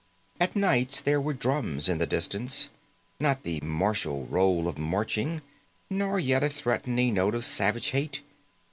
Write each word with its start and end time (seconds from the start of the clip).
At 0.39 0.55
nights 0.55 0.99
there 0.99 1.21
were 1.21 1.31
drums 1.35 1.87
in 1.87 1.99
the 1.99 2.07
distance. 2.07 2.69
Not 3.19 3.43
the 3.43 3.59
martial 3.61 4.25
roll 4.25 4.67
of 4.67 4.79
marching, 4.79 5.43
nor 5.91 6.17
yet 6.19 6.43
a 6.43 6.49
threatening 6.49 7.13
note 7.13 7.35
of 7.35 7.45
savage 7.45 7.89
hate. 7.89 8.21